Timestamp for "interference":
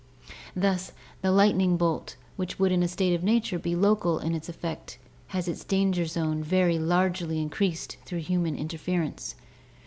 8.55-9.35